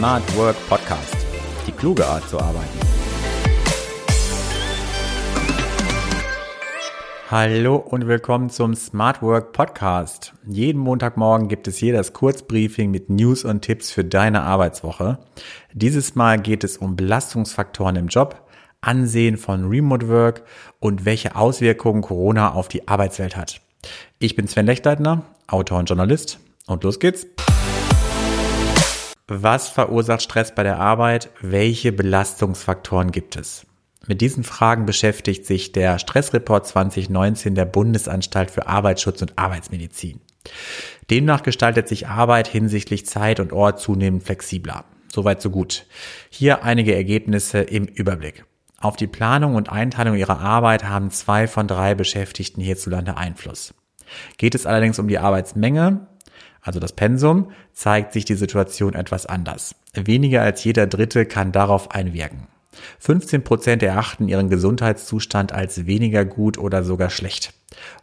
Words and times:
Smart 0.00 0.34
Work 0.34 0.56
Podcast. 0.66 1.14
Die 1.66 1.72
kluge 1.72 2.06
Art 2.06 2.26
zu 2.26 2.40
arbeiten. 2.40 2.78
Hallo 7.30 7.76
und 7.76 8.06
willkommen 8.06 8.48
zum 8.48 8.74
Smart 8.74 9.20
Work 9.20 9.52
Podcast. 9.52 10.32
Jeden 10.46 10.78
Montagmorgen 10.78 11.48
gibt 11.48 11.68
es 11.68 11.76
hier 11.76 11.92
das 11.92 12.14
Kurzbriefing 12.14 12.90
mit 12.90 13.10
News 13.10 13.44
und 13.44 13.60
Tipps 13.60 13.90
für 13.90 14.02
deine 14.02 14.40
Arbeitswoche. 14.40 15.18
Dieses 15.74 16.14
Mal 16.14 16.40
geht 16.40 16.64
es 16.64 16.78
um 16.78 16.96
Belastungsfaktoren 16.96 17.96
im 17.96 18.06
Job, 18.06 18.48
Ansehen 18.80 19.36
von 19.36 19.68
Remote 19.68 20.08
Work 20.08 20.44
und 20.78 21.04
welche 21.04 21.36
Auswirkungen 21.36 22.00
Corona 22.00 22.54
auf 22.54 22.68
die 22.68 22.88
Arbeitswelt 22.88 23.36
hat. 23.36 23.60
Ich 24.18 24.34
bin 24.34 24.48
Sven 24.48 24.64
Lechtleitner, 24.64 25.24
Autor 25.46 25.78
und 25.78 25.90
Journalist 25.90 26.38
und 26.66 26.84
los 26.84 27.00
geht's. 27.00 27.26
Was 29.32 29.68
verursacht 29.68 30.22
Stress 30.22 30.52
bei 30.56 30.64
der 30.64 30.80
Arbeit? 30.80 31.30
Welche 31.40 31.92
Belastungsfaktoren 31.92 33.12
gibt 33.12 33.36
es? 33.36 33.64
Mit 34.08 34.22
diesen 34.22 34.42
Fragen 34.42 34.86
beschäftigt 34.86 35.46
sich 35.46 35.70
der 35.70 36.00
Stressreport 36.00 36.66
2019 36.66 37.54
der 37.54 37.64
Bundesanstalt 37.64 38.50
für 38.50 38.66
Arbeitsschutz 38.66 39.22
und 39.22 39.38
Arbeitsmedizin. 39.38 40.20
Demnach 41.10 41.44
gestaltet 41.44 41.86
sich 41.86 42.08
Arbeit 42.08 42.48
hinsichtlich 42.48 43.06
Zeit 43.06 43.38
und 43.38 43.52
Ort 43.52 43.78
zunehmend 43.78 44.24
flexibler. 44.24 44.84
Soweit 45.14 45.40
so 45.40 45.50
gut. 45.50 45.86
Hier 46.28 46.64
einige 46.64 46.96
Ergebnisse 46.96 47.60
im 47.60 47.84
Überblick. 47.84 48.44
Auf 48.80 48.96
die 48.96 49.06
Planung 49.06 49.54
und 49.54 49.70
Einteilung 49.70 50.16
ihrer 50.16 50.40
Arbeit 50.40 50.82
haben 50.82 51.12
zwei 51.12 51.46
von 51.46 51.68
drei 51.68 51.94
Beschäftigten 51.94 52.62
hierzulande 52.62 53.16
Einfluss. 53.16 53.74
Geht 54.38 54.56
es 54.56 54.66
allerdings 54.66 54.98
um 54.98 55.06
die 55.06 55.18
Arbeitsmenge, 55.20 56.08
also 56.62 56.80
das 56.80 56.92
Pensum, 56.92 57.50
zeigt 57.72 58.12
sich 58.12 58.24
die 58.24 58.34
Situation 58.34 58.94
etwas 58.94 59.26
anders. 59.26 59.74
Weniger 59.94 60.42
als 60.42 60.62
jeder 60.64 60.86
Dritte 60.86 61.26
kann 61.26 61.52
darauf 61.52 61.90
einwirken. 61.90 62.46
15 63.00 63.42
Prozent 63.42 63.82
erachten 63.82 64.28
ihren 64.28 64.48
Gesundheitszustand 64.48 65.52
als 65.52 65.86
weniger 65.86 66.24
gut 66.24 66.58
oder 66.58 66.84
sogar 66.84 67.10
schlecht. 67.10 67.52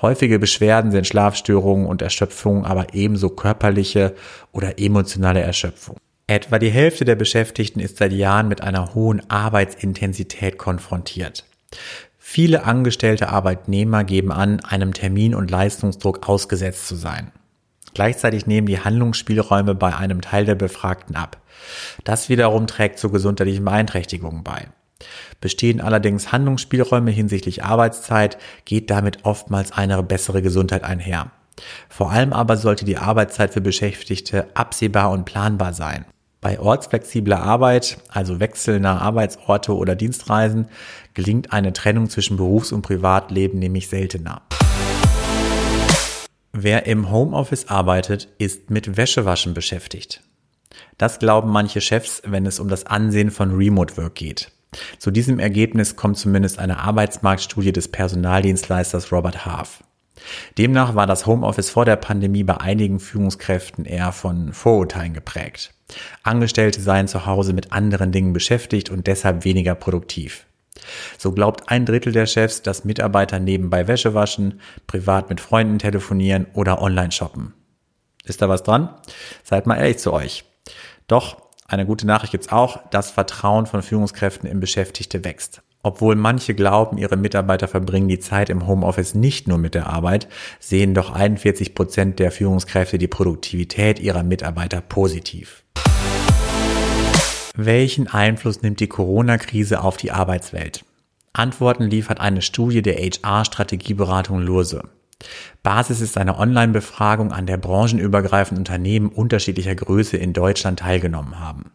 Häufige 0.00 0.38
Beschwerden 0.38 0.90
sind 0.90 1.06
Schlafstörungen 1.06 1.86
und 1.86 2.02
Erschöpfung, 2.02 2.64
aber 2.64 2.94
ebenso 2.94 3.30
körperliche 3.30 4.14
oder 4.52 4.78
emotionale 4.78 5.40
Erschöpfung. 5.40 5.96
Etwa 6.26 6.58
die 6.58 6.70
Hälfte 6.70 7.04
der 7.04 7.16
Beschäftigten 7.16 7.80
ist 7.80 7.98
seit 7.98 8.12
Jahren 8.12 8.48
mit 8.48 8.62
einer 8.62 8.94
hohen 8.94 9.28
Arbeitsintensität 9.30 10.56
konfrontiert. 10.56 11.44
Viele 12.18 12.64
angestellte 12.64 13.28
Arbeitnehmer 13.28 14.04
geben 14.04 14.32
an, 14.32 14.60
einem 14.60 14.94
Termin- 14.94 15.34
und 15.34 15.50
Leistungsdruck 15.50 16.26
ausgesetzt 16.28 16.88
zu 16.88 16.94
sein. 16.94 17.30
Gleichzeitig 17.94 18.46
nehmen 18.46 18.66
die 18.66 18.80
Handlungsspielräume 18.80 19.74
bei 19.74 19.96
einem 19.96 20.20
Teil 20.20 20.44
der 20.44 20.56
Befragten 20.56 21.16
ab. 21.16 21.38
Das 22.02 22.28
wiederum 22.28 22.66
trägt 22.66 22.98
zu 22.98 23.10
gesundheitlichen 23.10 23.64
Beeinträchtigungen 23.64 24.44
bei. 24.44 24.68
Bestehen 25.40 25.80
allerdings 25.80 26.32
Handlungsspielräume 26.32 27.10
hinsichtlich 27.10 27.64
Arbeitszeit, 27.64 28.38
geht 28.64 28.90
damit 28.90 29.24
oftmals 29.24 29.72
eine 29.72 30.02
bessere 30.02 30.42
Gesundheit 30.42 30.82
einher. 30.82 31.30
Vor 31.88 32.10
allem 32.10 32.32
aber 32.32 32.56
sollte 32.56 32.84
die 32.84 32.98
Arbeitszeit 32.98 33.52
für 33.52 33.60
Beschäftigte 33.60 34.48
absehbar 34.54 35.10
und 35.10 35.24
planbar 35.24 35.72
sein. 35.72 36.04
Bei 36.40 36.60
ortsflexibler 36.60 37.42
Arbeit, 37.42 37.98
also 38.08 38.38
wechselnder 38.38 39.00
Arbeitsorte 39.00 39.74
oder 39.74 39.94
Dienstreisen, 39.94 40.66
gelingt 41.14 41.52
eine 41.52 41.72
Trennung 41.72 42.10
zwischen 42.10 42.36
Berufs- 42.36 42.72
und 42.72 42.82
Privatleben 42.82 43.58
nämlich 43.58 43.88
seltener. 43.88 44.42
Wer 46.56 46.86
im 46.86 47.10
Homeoffice 47.10 47.66
arbeitet, 47.66 48.28
ist 48.38 48.70
mit 48.70 48.96
Wäschewaschen 48.96 49.54
beschäftigt. 49.54 50.22
Das 50.98 51.18
glauben 51.18 51.50
manche 51.50 51.80
Chefs, 51.80 52.22
wenn 52.24 52.46
es 52.46 52.60
um 52.60 52.68
das 52.68 52.86
Ansehen 52.86 53.32
von 53.32 53.56
Remote 53.56 53.96
Work 53.96 54.14
geht. 54.14 54.52
Zu 55.00 55.10
diesem 55.10 55.40
Ergebnis 55.40 55.96
kommt 55.96 56.16
zumindest 56.16 56.60
eine 56.60 56.78
Arbeitsmarktstudie 56.78 57.72
des 57.72 57.88
Personaldienstleisters 57.88 59.10
Robert 59.10 59.44
Half. 59.44 59.82
Demnach 60.56 60.94
war 60.94 61.08
das 61.08 61.26
Homeoffice 61.26 61.70
vor 61.70 61.86
der 61.86 61.96
Pandemie 61.96 62.44
bei 62.44 62.56
einigen 62.58 63.00
Führungskräften 63.00 63.84
eher 63.84 64.12
von 64.12 64.52
Vorurteilen 64.52 65.12
geprägt. 65.12 65.74
Angestellte 66.22 66.80
seien 66.80 67.08
zu 67.08 67.26
Hause 67.26 67.52
mit 67.52 67.72
anderen 67.72 68.12
Dingen 68.12 68.32
beschäftigt 68.32 68.90
und 68.90 69.08
deshalb 69.08 69.44
weniger 69.44 69.74
produktiv. 69.74 70.46
So 71.18 71.32
glaubt 71.32 71.68
ein 71.68 71.86
Drittel 71.86 72.12
der 72.12 72.26
Chefs, 72.26 72.62
dass 72.62 72.84
Mitarbeiter 72.84 73.40
nebenbei 73.40 73.88
Wäsche 73.88 74.14
waschen, 74.14 74.60
privat 74.86 75.30
mit 75.30 75.40
Freunden 75.40 75.78
telefonieren 75.78 76.46
oder 76.54 76.80
online 76.82 77.12
shoppen. 77.12 77.54
Ist 78.24 78.42
da 78.42 78.48
was 78.48 78.62
dran? 78.62 78.88
Seid 79.42 79.66
mal 79.66 79.76
ehrlich 79.76 79.98
zu 79.98 80.12
euch. 80.12 80.44
Doch, 81.06 81.36
eine 81.66 81.86
gute 81.86 82.06
Nachricht 82.06 82.32
gibt's 82.32 82.52
auch, 82.52 82.80
das 82.90 83.10
Vertrauen 83.10 83.66
von 83.66 83.82
Führungskräften 83.82 84.48
in 84.48 84.60
Beschäftigte 84.60 85.24
wächst. 85.24 85.62
Obwohl 85.82 86.16
manche 86.16 86.54
glauben, 86.54 86.96
ihre 86.96 87.18
Mitarbeiter 87.18 87.68
verbringen 87.68 88.08
die 88.08 88.18
Zeit 88.18 88.48
im 88.48 88.66
Homeoffice 88.66 89.14
nicht 89.14 89.48
nur 89.48 89.58
mit 89.58 89.74
der 89.74 89.86
Arbeit, 89.86 90.28
sehen 90.58 90.94
doch 90.94 91.10
41 91.10 91.74
Prozent 91.74 92.18
der 92.18 92.30
Führungskräfte 92.30 92.96
die 92.96 93.06
Produktivität 93.06 94.00
ihrer 94.00 94.22
Mitarbeiter 94.22 94.80
positiv. 94.80 95.62
Welchen 97.56 98.08
Einfluss 98.08 98.62
nimmt 98.62 98.80
die 98.80 98.88
Corona-Krise 98.88 99.80
auf 99.80 99.96
die 99.96 100.10
Arbeitswelt? 100.10 100.84
Antworten 101.32 101.84
liefert 101.84 102.18
eine 102.18 102.42
Studie 102.42 102.82
der 102.82 102.96
HR-Strategieberatung 102.96 104.40
Lurse. 104.40 104.82
Basis 105.62 106.00
ist 106.00 106.18
eine 106.18 106.36
Online-Befragung, 106.36 107.30
an 107.30 107.46
der 107.46 107.58
branchenübergreifende 107.58 108.58
Unternehmen 108.58 109.08
unterschiedlicher 109.08 109.76
Größe 109.76 110.16
in 110.16 110.32
Deutschland 110.32 110.80
teilgenommen 110.80 111.38
haben. 111.38 111.70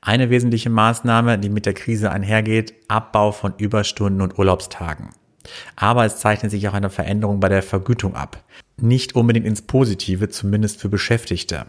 Eine 0.00 0.30
wesentliche 0.30 0.70
Maßnahme, 0.70 1.38
die 1.38 1.50
mit 1.50 1.66
der 1.66 1.74
Krise 1.74 2.10
einhergeht, 2.10 2.72
Abbau 2.88 3.32
von 3.32 3.52
Überstunden 3.58 4.22
und 4.22 4.38
Urlaubstagen. 4.38 5.10
Aber 5.76 6.06
es 6.06 6.16
zeichnet 6.16 6.50
sich 6.50 6.66
auch 6.66 6.74
eine 6.74 6.88
Veränderung 6.88 7.40
bei 7.40 7.50
der 7.50 7.62
Vergütung 7.62 8.14
ab. 8.14 8.42
Nicht 8.78 9.14
unbedingt 9.14 9.44
ins 9.44 9.60
Positive, 9.60 10.30
zumindest 10.30 10.80
für 10.80 10.88
Beschäftigte. 10.88 11.66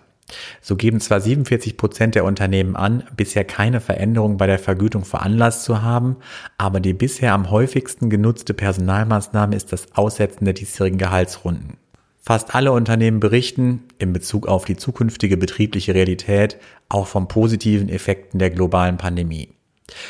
So 0.61 0.75
geben 0.75 0.99
zwar 0.99 1.21
47 1.21 1.77
Prozent 1.77 2.15
der 2.15 2.25
Unternehmen 2.25 2.75
an, 2.75 3.03
bisher 3.15 3.45
keine 3.45 3.79
Veränderung 3.79 4.37
bei 4.37 4.47
der 4.47 4.59
Vergütung 4.59 5.05
veranlasst 5.05 5.63
zu 5.63 5.81
haben, 5.81 6.17
aber 6.57 6.79
die 6.79 6.93
bisher 6.93 7.33
am 7.33 7.51
häufigsten 7.51 8.09
genutzte 8.09 8.53
Personalmaßnahme 8.53 9.55
ist 9.55 9.71
das 9.71 9.93
Aussetzen 9.93 10.45
der 10.45 10.55
diesjährigen 10.55 10.97
Gehaltsrunden. 10.97 11.77
Fast 12.19 12.55
alle 12.55 12.71
Unternehmen 12.71 13.19
berichten 13.19 13.83
in 13.99 14.11
Bezug 14.11 14.47
auf 14.47 14.65
die 14.65 14.77
zukünftige 14.77 15.37
betriebliche 15.37 15.93
Realität 15.93 16.57
auch 16.89 17.05
von 17.05 17.27
positiven 17.27 17.87
Effekten 17.87 18.39
der 18.39 18.49
globalen 18.49 18.97
Pandemie. 18.97 19.49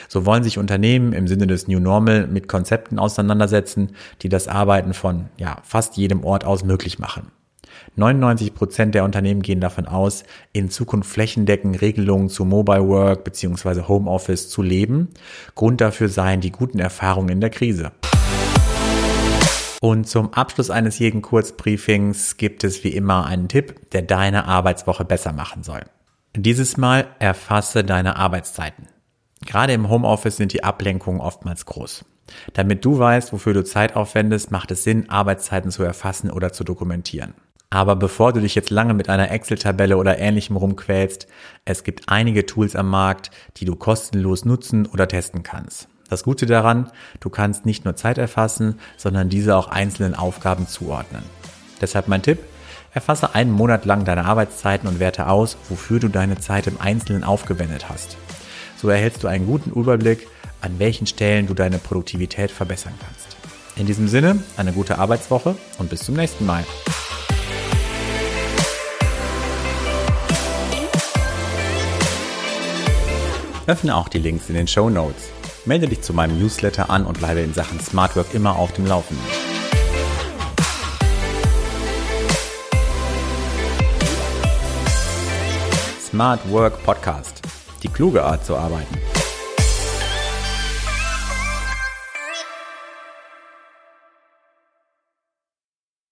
So 0.07 0.25
wollen 0.25 0.43
sich 0.43 0.57
Unternehmen 0.57 1.11
im 1.11 1.27
Sinne 1.27 1.47
des 1.47 1.67
New 1.67 1.81
Normal 1.81 2.27
mit 2.27 2.47
Konzepten 2.47 2.99
auseinandersetzen, 2.99 3.91
die 4.21 4.29
das 4.29 4.47
Arbeiten 4.47 4.93
von 4.93 5.25
ja, 5.35 5.57
fast 5.63 5.97
jedem 5.97 6.23
Ort 6.23 6.45
aus 6.45 6.63
möglich 6.63 6.99
machen. 6.99 7.31
99 7.95 8.53
Prozent 8.53 8.95
der 8.95 9.03
Unternehmen 9.03 9.41
gehen 9.41 9.61
davon 9.61 9.85
aus, 9.85 10.23
in 10.53 10.69
Zukunft 10.69 11.09
flächendeckend 11.09 11.81
Regelungen 11.81 12.29
zu 12.29 12.45
Mobile 12.45 12.87
Work 12.87 13.23
bzw. 13.23 13.87
Homeoffice 13.87 14.49
zu 14.49 14.61
leben. 14.61 15.09
Grund 15.55 15.81
dafür 15.81 16.09
seien 16.09 16.41
die 16.41 16.51
guten 16.51 16.79
Erfahrungen 16.79 17.29
in 17.29 17.41
der 17.41 17.49
Krise. 17.49 17.91
Und 19.81 20.07
zum 20.07 20.33
Abschluss 20.33 20.69
eines 20.69 20.97
jeden 20.99 21.21
Kurzbriefings 21.21 22.37
gibt 22.37 22.63
es 22.63 22.83
wie 22.83 22.89
immer 22.89 23.25
einen 23.25 23.47
Tipp, 23.47 23.91
der 23.91 24.01
deine 24.01 24.45
Arbeitswoche 24.45 25.05
besser 25.05 25.31
machen 25.31 25.63
soll. 25.63 25.81
Dieses 26.35 26.75
Mal 26.75 27.07
erfasse 27.19 27.83
deine 27.83 28.15
Arbeitszeiten. 28.15 28.87
Gerade 29.45 29.73
im 29.73 29.89
Homeoffice 29.89 30.37
sind 30.37 30.53
die 30.53 30.63
Ablenkungen 30.63 31.21
oftmals 31.21 31.65
groß. 31.65 32.03
Damit 32.53 32.83
du 32.83 32.97
weißt, 32.97 33.31
wofür 33.31 33.53
du 33.53 33.63
Zeit 33.63 33.95
aufwendest, 33.95 34.51
macht 34.51 34.71
es 34.71 34.83
Sinn, 34.83 35.09
Arbeitszeiten 35.09 35.71
zu 35.71 35.83
erfassen 35.83 36.31
oder 36.31 36.51
zu 36.51 36.63
dokumentieren. 36.63 37.35
Aber 37.69 37.95
bevor 37.95 38.33
du 38.33 38.41
dich 38.41 38.55
jetzt 38.55 38.69
lange 38.69 38.93
mit 38.93 39.09
einer 39.09 39.31
Excel-Tabelle 39.31 39.97
oder 39.97 40.19
ähnlichem 40.19 40.55
rumquälst, 40.55 41.27
es 41.65 41.83
gibt 41.83 42.03
einige 42.07 42.45
Tools 42.45 42.75
am 42.75 42.89
Markt, 42.89 43.31
die 43.57 43.65
du 43.65 43.75
kostenlos 43.75 44.45
nutzen 44.45 44.85
oder 44.85 45.07
testen 45.07 45.43
kannst. 45.43 45.87
Das 46.09 46.23
Gute 46.23 46.45
daran, 46.45 46.91
du 47.19 47.29
kannst 47.29 47.65
nicht 47.65 47.83
nur 47.83 47.95
Zeit 47.95 48.17
erfassen, 48.17 48.79
sondern 48.95 49.29
diese 49.29 49.55
auch 49.55 49.67
einzelnen 49.67 50.13
Aufgaben 50.13 50.67
zuordnen. 50.67 51.23
Deshalb 51.81 52.07
mein 52.07 52.21
Tipp, 52.21 52.39
erfasse 52.93 53.35
einen 53.35 53.51
Monat 53.51 53.85
lang 53.85 54.05
deine 54.05 54.25
Arbeitszeiten 54.25 54.87
und 54.87 54.99
werte 54.99 55.27
aus, 55.27 55.57
wofür 55.69 55.99
du 55.99 56.07
deine 56.07 56.39
Zeit 56.39 56.67
im 56.67 56.79
Einzelnen 56.79 57.23
aufgewendet 57.23 57.89
hast. 57.89 58.17
So 58.77 58.87
erhältst 58.87 59.23
du 59.23 59.27
einen 59.27 59.47
guten 59.47 59.71
Überblick, 59.71 60.27
an 60.61 60.79
welchen 60.79 61.07
Stellen 61.07 61.47
du 61.47 61.53
deine 61.53 61.77
Produktivität 61.77 62.51
verbessern 62.51 62.93
kannst. 62.99 63.35
In 63.75 63.85
diesem 63.85 64.07
Sinne, 64.07 64.41
eine 64.55 64.71
gute 64.71 64.99
Arbeitswoche 64.99 65.55
und 65.79 65.89
bis 65.89 66.03
zum 66.05 66.15
nächsten 66.15 66.45
Mal. 66.45 66.63
Öffne 73.67 73.95
auch 73.95 74.07
die 74.07 74.19
Links 74.19 74.49
in 74.49 74.55
den 74.55 74.67
Show 74.67 74.89
Notes. 74.89 75.29
Melde 75.65 75.87
dich 75.87 76.01
zu 76.01 76.13
meinem 76.13 76.39
Newsletter 76.39 76.89
an 76.89 77.05
und 77.05 77.17
bleibe 77.17 77.41
in 77.41 77.53
Sachen 77.53 77.79
Smart 77.79 78.15
Work 78.15 78.33
immer 78.33 78.57
auf 78.57 78.73
dem 78.73 78.85
Laufenden. 78.85 79.25
Smart 85.99 86.39
Work 86.51 86.83
Podcast 86.83 87.41
die 87.85 87.91
kluge 87.91 88.23
Art 88.23 88.43
zu 88.43 88.57
arbeiten. 88.57 88.97